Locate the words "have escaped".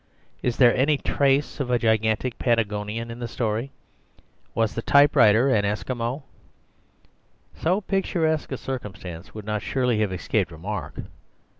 9.99-10.51